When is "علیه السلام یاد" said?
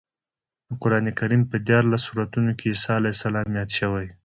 2.99-3.69